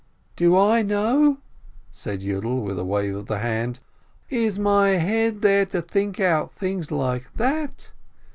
[0.35, 1.37] "Do I know?"
[1.91, 3.79] said Yiidel, with a wave of the hand.
[4.31, 7.91] "Is my head there to think out things like that?